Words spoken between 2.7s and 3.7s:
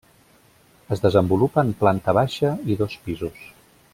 i dos pisos.